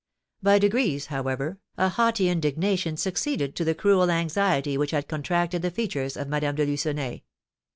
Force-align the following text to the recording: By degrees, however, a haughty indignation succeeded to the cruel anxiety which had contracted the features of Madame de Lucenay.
By 0.41 0.57
degrees, 0.57 1.05
however, 1.13 1.59
a 1.77 1.89
haughty 1.89 2.27
indignation 2.27 2.97
succeeded 2.97 3.55
to 3.55 3.63
the 3.63 3.75
cruel 3.75 4.09
anxiety 4.09 4.75
which 4.75 4.89
had 4.89 5.07
contracted 5.07 5.61
the 5.61 5.69
features 5.69 6.17
of 6.17 6.27
Madame 6.27 6.55
de 6.55 6.65
Lucenay. 6.65 7.21